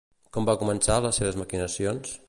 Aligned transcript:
Com 0.37 0.47
va 0.49 0.55
començar 0.61 0.97
les 1.07 1.21
seves 1.21 1.39
maquinacions? 1.43 2.19